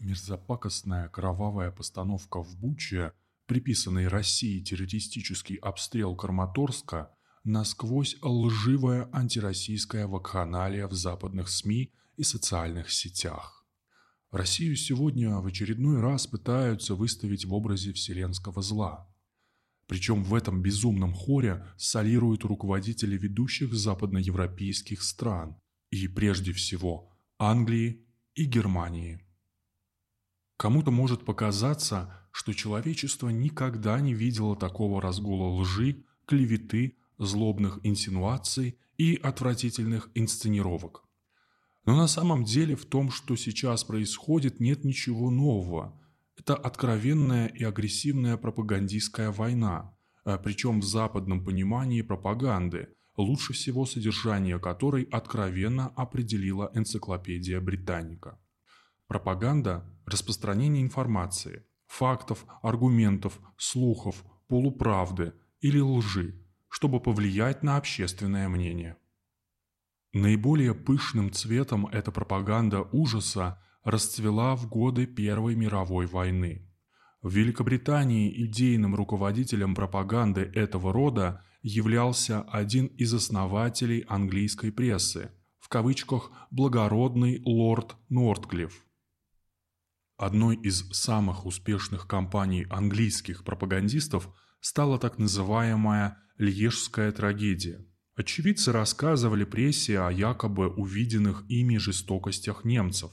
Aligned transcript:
Мерзопакостная 0.00 1.08
кровавая 1.10 1.70
постановка 1.70 2.42
в 2.42 2.56
Буче, 2.56 3.12
приписанный 3.44 4.08
России 4.08 4.62
террористический 4.62 5.56
обстрел 5.56 6.16
Краматорска, 6.16 7.14
насквозь 7.44 8.16
лживая 8.22 9.10
антироссийская 9.12 10.06
вакханалия 10.06 10.88
в 10.88 10.94
западных 10.94 11.50
СМИ 11.50 11.92
и 12.16 12.22
социальных 12.22 12.90
сетях. 12.90 13.66
Россию 14.30 14.76
сегодня 14.76 15.36
в 15.36 15.46
очередной 15.46 16.00
раз 16.00 16.26
пытаются 16.26 16.94
выставить 16.94 17.44
в 17.44 17.52
образе 17.52 17.92
вселенского 17.92 18.62
зла. 18.62 19.06
Причем 19.86 20.24
в 20.24 20.34
этом 20.34 20.62
безумном 20.62 21.12
хоре 21.12 21.66
солируют 21.76 22.44
руководители 22.44 23.18
ведущих 23.18 23.74
западноевропейских 23.74 25.02
стран 25.02 25.60
и, 25.90 26.08
прежде 26.08 26.54
всего, 26.54 27.12
Англии 27.38 28.06
и 28.34 28.44
Германии. 28.44 29.29
Кому-то 30.60 30.90
может 30.90 31.24
показаться, 31.24 32.12
что 32.32 32.52
человечество 32.52 33.30
никогда 33.30 33.98
не 33.98 34.12
видело 34.12 34.54
такого 34.54 35.00
разгула 35.00 35.48
лжи, 35.58 36.04
клеветы, 36.26 36.98
злобных 37.16 37.80
инсинуаций 37.82 38.78
и 38.98 39.14
отвратительных 39.14 40.10
инсценировок. 40.14 41.02
Но 41.86 41.96
на 41.96 42.06
самом 42.06 42.44
деле 42.44 42.76
в 42.76 42.84
том, 42.84 43.10
что 43.10 43.36
сейчас 43.36 43.84
происходит, 43.84 44.60
нет 44.60 44.84
ничего 44.84 45.30
нового. 45.30 45.98
Это 46.36 46.56
откровенная 46.56 47.46
и 47.46 47.64
агрессивная 47.64 48.36
пропагандистская 48.36 49.30
война, 49.30 49.96
а 50.24 50.36
причем 50.36 50.80
в 50.80 50.84
западном 50.84 51.42
понимании 51.42 52.02
пропаганды, 52.02 52.88
лучше 53.16 53.54
всего 53.54 53.86
содержание 53.86 54.58
которой 54.58 55.04
откровенно 55.04 55.88
определила 55.96 56.70
энциклопедия 56.74 57.62
Британика. 57.62 58.38
Пропаганда– 59.10 59.84
распространение 60.06 60.84
информации, 60.84 61.66
фактов, 61.88 62.46
аргументов, 62.62 63.40
слухов, 63.58 64.24
полуправды 64.46 65.32
или 65.60 65.80
лжи, 65.80 66.40
чтобы 66.68 67.00
повлиять 67.00 67.64
на 67.64 67.76
общественное 67.76 68.48
мнение. 68.48 68.96
Наиболее 70.12 70.76
пышным 70.76 71.32
цветом 71.32 71.88
эта 71.88 72.12
пропаганда 72.12 72.82
ужаса 72.92 73.60
расцвела 73.82 74.54
в 74.54 74.68
годы 74.68 75.06
Первой 75.06 75.56
мировой 75.56 76.06
войны. 76.06 76.70
В 77.20 77.34
Великобритании 77.34 78.32
идейным 78.44 78.94
руководителем 78.94 79.74
пропаганды 79.74 80.42
этого 80.42 80.92
рода 80.92 81.44
являлся 81.62 82.42
один 82.42 82.86
из 82.86 83.12
основателей 83.12 84.04
английской 84.06 84.70
прессы, 84.70 85.32
в 85.58 85.68
кавычках 85.68 86.30
«благородный 86.52 87.42
лорд 87.44 87.96
Нортклифф». 88.08 88.86
Одной 90.20 90.56
из 90.56 90.86
самых 90.92 91.46
успешных 91.46 92.06
кампаний 92.06 92.66
английских 92.68 93.42
пропагандистов 93.42 94.28
стала 94.60 94.98
так 94.98 95.16
называемая 95.16 96.18
«Льежская 96.36 97.10
трагедия». 97.10 97.86
Очевидцы 98.16 98.70
рассказывали 98.70 99.44
прессе 99.44 99.98
о 99.98 100.10
якобы 100.10 100.68
увиденных 100.68 101.46
ими 101.48 101.78
жестокостях 101.78 102.66
немцев, 102.66 103.10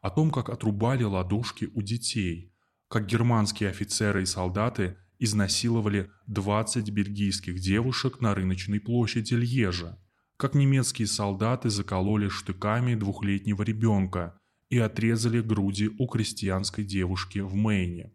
о 0.00 0.10
том, 0.10 0.30
как 0.30 0.48
отрубали 0.48 1.02
ладошки 1.02 1.68
у 1.74 1.82
детей, 1.82 2.54
как 2.86 3.06
германские 3.06 3.70
офицеры 3.70 4.22
и 4.22 4.26
солдаты 4.26 4.98
изнасиловали 5.18 6.12
20 6.28 6.88
бельгийских 6.90 7.58
девушек 7.58 8.20
на 8.20 8.36
рыночной 8.36 8.78
площади 8.78 9.34
Льежа, 9.34 9.98
как 10.36 10.54
немецкие 10.54 11.08
солдаты 11.08 11.70
закололи 11.70 12.28
штыками 12.28 12.94
двухлетнего 12.94 13.64
ребенка 13.64 14.38
и 14.68 14.78
отрезали 14.78 15.40
груди 15.40 15.90
у 15.98 16.06
крестьянской 16.06 16.84
девушки 16.84 17.38
в 17.38 17.54
Мэйне, 17.54 18.12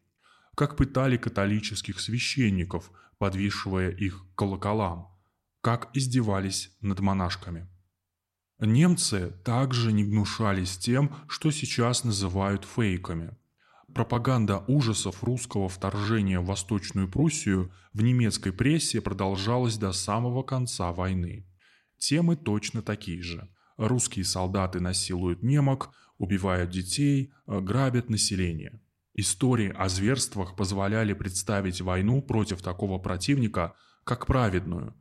как 0.56 0.76
пытали 0.76 1.18
католических 1.18 2.00
священников, 2.00 2.92
подвешивая 3.18 3.90
их 3.92 4.26
к 4.34 4.38
колоколам, 4.38 5.08
как 5.62 5.90
издевались 5.94 6.76
над 6.82 7.00
монашками. 7.00 7.68
Немцы 8.60 9.34
также 9.44 9.92
не 9.92 10.04
гнушались 10.04 10.78
тем, 10.78 11.16
что 11.28 11.52
сейчас 11.52 12.04
называют 12.04 12.66
фейками– 12.66 13.36
Пропаганда 13.94 14.64
ужасов 14.68 15.22
русского 15.22 15.68
вторжения 15.68 16.40
в 16.40 16.46
Восточную 16.46 17.10
Пруссию 17.10 17.74
в 17.94 18.02
немецкой 18.02 18.54
прессе 18.54 19.02
продолжалась 19.02 19.78
до 19.78 19.92
самого 19.92 20.44
конца 20.44 20.94
войны. 20.94 21.46
Темы 21.98 22.38
точно 22.38 22.82
такие 22.82 23.22
же. 23.22 23.50
Русские 23.82 24.26
солдаты 24.26 24.80
насилуют 24.80 25.42
немок, 25.42 25.90
убивают 26.20 26.70
детей, 26.70 27.34
э, 27.48 27.60
грабят 27.62 28.12
население. 28.12 28.80
Истории 29.16 29.74
о 29.76 29.90
зверствах 29.90 30.56
позволяли 30.56 31.14
представить 31.14 31.82
войну 31.82 32.22
против 32.22 32.62
такого 32.62 33.00
противника 33.00 33.74
как 34.04 34.28
праведную, 34.28 34.94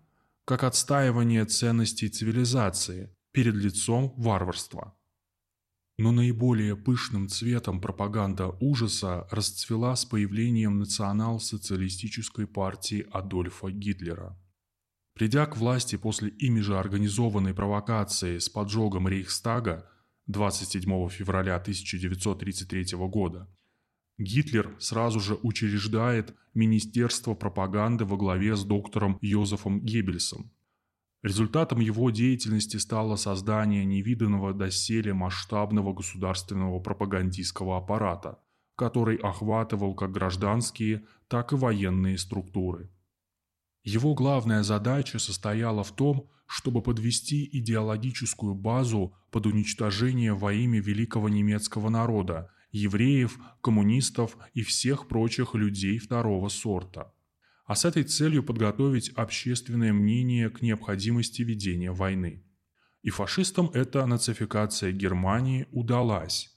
как 0.47 0.65
отстаивание 0.65 1.45
ценностей 1.45 2.09
цивилизации 2.09 3.15
перед 3.33 3.55
лицом 3.55 4.15
варварства. 4.17 4.97
Но 5.99 6.11
наиболее 6.11 6.75
пышным 6.75 7.29
цветом 7.29 7.83
пропаганда 7.83 8.49
ужаса 8.61 9.29
расцвела 9.31 9.95
с 9.95 10.07
появлением 10.07 10.79
национал-социалистической 10.79 12.47
партии 12.47 13.07
Адольфа 13.13 13.71
Гитлера. 13.71 14.39
Придя 15.21 15.45
к 15.45 15.59
власти 15.59 15.97
после 15.97 16.31
ими 16.31 16.61
же 16.61 16.79
организованной 16.79 17.53
провокации 17.53 18.39
с 18.39 18.49
поджогом 18.49 19.07
Рейхстага 19.07 19.87
27 20.29 21.11
февраля 21.11 21.57
1933 21.57 22.97
года, 23.07 23.47
Гитлер 24.17 24.75
сразу 24.79 25.21
же 25.21 25.35
учреждает 25.43 26.35
Министерство 26.55 27.35
пропаганды 27.35 28.07
во 28.07 28.17
главе 28.17 28.57
с 28.57 28.65
доктором 28.65 29.19
Йозефом 29.21 29.83
Геббельсом, 29.83 30.51
Результатом 31.23 31.81
его 31.81 32.09
деятельности 32.09 32.79
стало 32.79 33.17
создание 33.17 33.85
невиданного 33.85 34.55
доселе 34.55 35.13
масштабного 35.13 35.93
государственного 35.93 36.81
пропагандистского 36.81 37.77
аппарата, 37.77 38.39
который 38.75 39.17
охватывал 39.17 39.95
как 39.95 40.13
гражданские, 40.13 41.05
так 41.29 41.53
и 41.53 41.57
военные 41.57 42.17
структуры. 42.17 42.89
Его 43.83 44.15
главная 44.15 44.63
задача 44.63 45.19
состояла 45.19 45.85
в 45.85 45.93
том, 45.93 46.29
чтобы 46.47 46.83
подвести 46.83 47.49
идеологическую 47.53 48.55
базу 48.55 49.15
под 49.31 49.47
уничтожение 49.47 50.35
во 50.35 50.53
имя 50.53 50.81
великого 50.81 51.29
немецкого 51.29 51.89
народа, 51.89 52.51
евреев, 52.73 53.39
коммунистов 53.61 54.37
и 54.55 54.63
всех 54.63 55.09
прочих 55.09 55.55
людей 55.55 55.99
второго 55.99 56.49
сорта– 56.49 57.13
а 57.71 57.77
с 57.77 57.85
этой 57.85 58.03
целью 58.03 58.43
подготовить 58.43 59.11
общественное 59.11 59.93
мнение 59.93 60.51
к 60.51 60.61
необходимости 60.61 61.43
ведения 61.43 61.93
войны. 61.93 62.43
И 63.03 63.11
фашистам 63.11 63.71
эта 63.73 64.05
нацификация 64.07 64.91
Германии 64.91 65.69
удалась, 65.71 66.53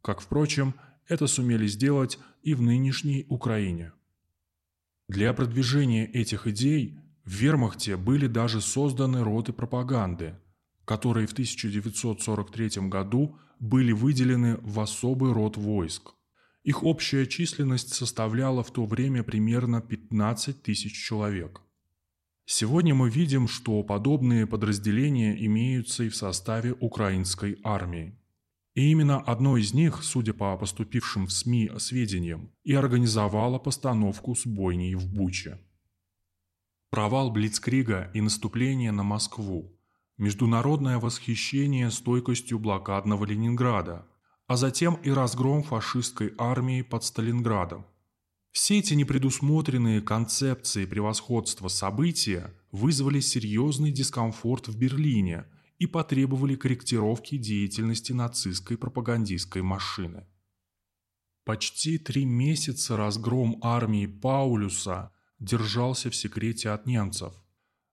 как, 0.00 0.22
впрочем, 0.22 0.74
это 1.06 1.26
сумели 1.26 1.66
сделать 1.66 2.18
и 2.42 2.54
в 2.54 2.62
нынешней 2.62 3.26
Украине. 3.28 3.92
Для 5.08 5.34
продвижения 5.34 6.06
этих 6.06 6.46
идей 6.46 6.98
в 7.24 7.30
вермахте 7.30 7.96
были 7.96 8.26
даже 8.26 8.60
созданы 8.60 9.22
роты 9.22 9.52
пропаганды, 9.52 10.38
которые 10.84 11.26
в 11.26 11.32
1943 11.32 12.88
году 12.88 13.38
были 13.60 13.92
выделены 13.92 14.56
в 14.62 14.80
особый 14.80 15.32
род 15.32 15.56
войск. 15.56 16.14
Их 16.62 16.82
общая 16.82 17.26
численность 17.26 17.92
составляла 17.92 18.62
в 18.62 18.70
то 18.70 18.86
время 18.86 19.22
примерно 19.22 19.82
15 19.82 20.62
тысяч 20.62 20.92
человек. 20.92 21.60
Сегодня 22.46 22.94
мы 22.94 23.10
видим, 23.10 23.48
что 23.48 23.82
подобные 23.82 24.46
подразделения 24.46 25.34
имеются 25.46 26.04
и 26.04 26.08
в 26.08 26.16
составе 26.16 26.72
украинской 26.72 27.58
армии. 27.62 28.18
И 28.74 28.90
именно 28.90 29.20
одно 29.20 29.56
из 29.56 29.72
них, 29.72 30.02
судя 30.02 30.34
по 30.34 30.56
поступившим 30.56 31.26
в 31.26 31.32
СМИ 31.32 31.70
сведениям, 31.78 32.50
и 32.64 32.74
организовало 32.74 33.58
постановку 33.58 34.34
с 34.34 34.46
бойней 34.46 34.94
в 34.94 35.06
Буче. 35.06 35.60
Провал 36.90 37.30
Блицкрига 37.30 38.10
и 38.14 38.20
наступление 38.20 38.92
на 38.92 39.02
Москву, 39.02 39.78
международное 40.16 40.98
восхищение 40.98 41.90
стойкостью 41.90 42.58
блокадного 42.58 43.24
Ленинграда– 43.24 44.06
а 44.46 44.56
затем 44.56 44.94
и 44.96 45.10
разгром 45.10 45.62
фашистской 45.62 46.34
армии 46.38 46.82
под 46.82 47.04
Сталинградом. 47.04 47.86
Все 48.50 48.78
эти 48.78 48.94
непредусмотренные 48.94 50.00
концепции 50.00 50.86
превосходства 50.86 51.68
события 51.68 52.54
вызвали 52.70 53.20
серьезный 53.20 53.90
дискомфорт 53.90 54.68
в 54.68 54.78
Берлине 54.78 55.46
и 55.78 55.86
потребовали 55.86 56.54
корректировки 56.54 57.36
деятельности 57.36 58.12
нацистской 58.12 58.78
пропагандистской 58.78 59.62
машины. 59.62 60.26
Почти 61.44 61.98
три 61.98 62.24
месяца 62.24 62.96
разгром 62.96 63.58
армии 63.62 64.06
Паулюса 64.06 65.12
держался 65.38 66.10
в 66.10 66.16
секрете 66.16 66.70
от 66.70 66.86
немцев. 66.86 67.34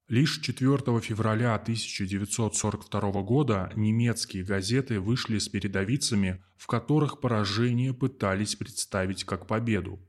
Лишь 0.07 0.39
4 0.41 0.77
февраля 0.99 1.55
1942 1.55 3.21
года 3.23 3.71
немецкие 3.75 4.43
газеты 4.43 4.99
вышли 4.99 5.37
с 5.37 5.47
передовицами, 5.47 6.43
в 6.57 6.67
которых 6.67 7.21
поражение 7.21 7.93
пытались 7.93 8.55
представить 8.55 9.23
как 9.23 9.47
победу. 9.47 9.99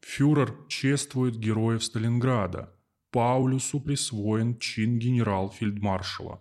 Фюрер 0.00 0.56
чествует 0.68 1.36
героев 1.36 1.82
Сталинграда. 1.82 2.72
Паулюсу 3.10 3.80
присвоен 3.80 4.58
чин 4.58 4.98
генерал-фельдмаршала. 4.98 6.40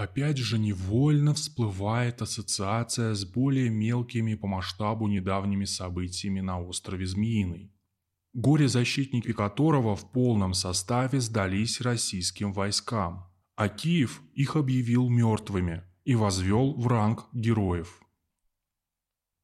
Опять 0.00 0.38
же 0.38 0.58
невольно 0.58 1.34
всплывает 1.34 2.22
ассоциация 2.22 3.12
с 3.12 3.26
более 3.26 3.68
мелкими 3.68 4.32
по 4.32 4.46
масштабу 4.46 5.06
недавними 5.08 5.66
событиями 5.66 6.40
на 6.40 6.58
острове 6.58 7.04
Змеиный, 7.04 7.70
горе-защитники 8.32 9.34
которого 9.34 9.94
в 9.96 10.10
полном 10.10 10.54
составе 10.54 11.20
сдались 11.20 11.82
российским 11.82 12.54
войскам, 12.54 13.30
а 13.56 13.68
Киев 13.68 14.22
их 14.32 14.56
объявил 14.56 15.10
мертвыми 15.10 15.82
и 16.06 16.14
возвел 16.14 16.72
в 16.80 16.86
ранг 16.86 17.26
героев. 17.34 18.00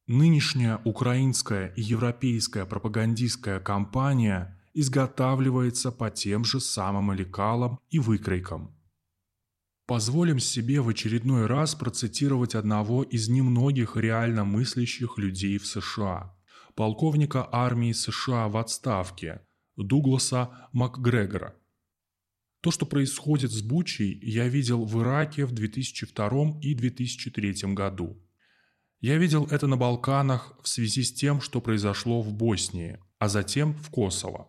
Нынешняя 0.07 0.81
украинская 0.85 1.67
и 1.75 1.83
европейская 1.83 2.65
пропагандистская 2.65 3.59
кампания 3.59 4.59
изготавливается 4.73 5.91
по 5.91 6.09
тем 6.09 6.43
же 6.43 6.59
самым 6.59 7.11
лекалам 7.11 7.79
и 7.91 7.99
выкройкам. 7.99 8.76
Позволим 9.87 10.39
себе 10.39 10.81
в 10.81 10.89
очередной 10.89 11.47
раз 11.47 11.73
процитировать 11.73 12.53
одного 12.53 13.03
из 13.03 13.29
немногих 13.29 13.95
реально 13.95 14.43
мыслящих 14.43 15.17
людей 15.17 15.57
в 15.57 15.65
США, 15.65 16.37
полковника 16.75 17.47
армии 17.51 17.93
США 17.93 18.47
в 18.47 18.57
отставке 18.57 19.41
Дугласа 19.75 20.69
МакГрегора. 20.73 21.55
То, 22.61 22.69
что 22.69 22.85
происходит 22.85 23.51
с 23.51 23.61
Бучей, 23.61 24.19
я 24.21 24.47
видел 24.47 24.85
в 24.85 25.01
Ираке 25.01 25.45
в 25.45 25.53
2002 25.53 26.59
и 26.61 26.75
2003 26.75 27.73
году– 27.73 28.21
я 28.99 29.17
видел 29.17 29.45
это 29.51 29.67
на 29.67 29.77
Балканах 29.77 30.57
в 30.63 30.67
связи 30.67 31.03
с 31.03 31.13
тем, 31.13 31.39
что 31.39 31.61
произошло 31.61 32.21
в 32.21 32.33
Боснии, 32.33 32.99
а 33.19 33.29
затем 33.29 33.75
в 33.75 33.91
Косово. 33.91 34.47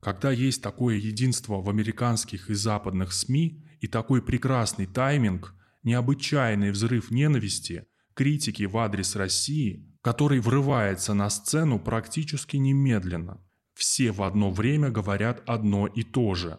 Когда 0.00 0.32
есть 0.32 0.60
такое 0.60 0.96
единство 0.96 1.60
в 1.60 1.70
американских 1.70 2.50
и 2.50 2.54
западных 2.54 3.12
СМИ 3.12 3.64
и 3.80 3.86
такой 3.86 4.22
прекрасный 4.22 4.86
тайминг, 4.86 5.54
необычайный 5.82 6.70
взрыв 6.70 7.10
ненависти, 7.10 7.86
критики 8.14 8.64
в 8.64 8.76
адрес 8.78 9.16
России, 9.16 9.86
который 10.02 10.40
врывается 10.40 11.14
на 11.14 11.28
сцену 11.30 11.78
практически 11.78 12.56
немедленно. 12.56 13.40
Все 13.74 14.10
в 14.10 14.22
одно 14.22 14.50
время 14.50 14.90
говорят 14.90 15.42
одно 15.46 15.86
и 15.86 16.02
то 16.02 16.34
же. 16.34 16.58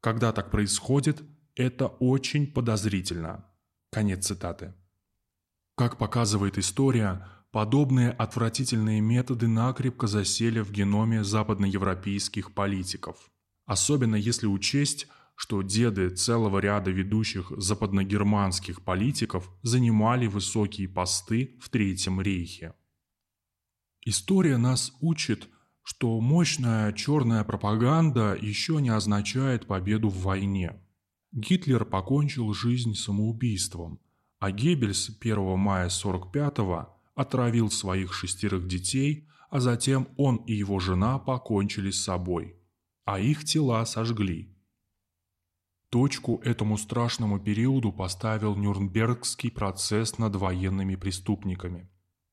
Когда 0.00 0.32
так 0.32 0.50
происходит, 0.50 1.22
это 1.54 1.86
очень 1.86 2.46
подозрительно. 2.46 3.44
Конец 3.90 4.26
цитаты. 4.26 4.74
Как 5.76 5.98
показывает 5.98 6.58
история, 6.58 7.26
подобные 7.52 8.10
отвратительные 8.10 9.00
методы 9.00 9.46
накрепко 9.48 10.06
засели 10.06 10.60
в 10.60 10.72
геноме 10.72 11.22
западноевропейских 11.22 12.52
политиков. 12.52 13.30
Особенно 13.66 14.16
если 14.16 14.46
учесть, 14.46 15.06
что 15.38 15.62
деды 15.62 16.10
целого 16.10 16.58
ряда 16.58 16.90
ведущих 16.90 17.52
западногерманских 17.56 18.82
политиков 18.82 19.48
занимали 19.62 20.26
высокие 20.26 20.88
посты 20.88 21.56
в 21.62 21.68
Третьем 21.68 22.20
рейхе. 22.20 22.74
История 24.04 24.56
нас 24.56 24.92
учит, 25.00 25.48
что 25.84 26.20
мощная 26.20 26.92
черная 26.92 27.44
пропаганда 27.44 28.36
еще 28.40 28.82
не 28.82 28.88
означает 28.88 29.66
победу 29.66 30.08
в 30.08 30.22
войне. 30.22 30.82
Гитлер 31.30 31.84
покончил 31.84 32.52
жизнь 32.52 32.94
самоубийством– 32.94 34.00
а 34.38 34.52
Геббельс 34.52 35.10
1 35.20 35.58
мая 35.58 35.88
45-го 35.88 36.96
отравил 37.14 37.70
своих 37.70 38.14
шестерых 38.14 38.68
детей, 38.68 39.28
а 39.50 39.60
затем 39.60 40.08
он 40.16 40.36
и 40.36 40.52
его 40.52 40.78
жена 40.78 41.18
покончили 41.18 41.90
с 41.90 42.04
собой, 42.04 42.54
а 43.04 43.18
их 43.18 43.44
тела 43.44 43.84
сожгли. 43.84 44.54
Точку 45.90 46.40
этому 46.44 46.76
страшному 46.76 47.40
периоду 47.40 47.92
поставил 47.92 48.56
Нюрнбергский 48.56 49.50
процесс 49.50 50.18
над 50.18 50.36
военными 50.36 50.96
преступниками. 50.96 51.88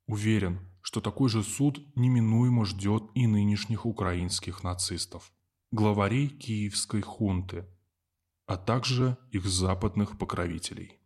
Уверен, 0.08 0.60
что 0.82 1.00
такой 1.00 1.30
же 1.30 1.42
суд 1.42 1.80
неминуемо 1.96 2.66
ждет 2.66 3.04
и 3.16 3.28
нынешних 3.28 3.86
украинских 3.86 4.64
нацистов, 4.64 5.32
главарей 5.72 6.28
киевской 6.28 7.02
хунты, 7.02 7.66
а 8.46 8.58
также 8.58 9.18
их 9.32 9.46
западных 9.46 10.18
покровителей. 10.18 11.00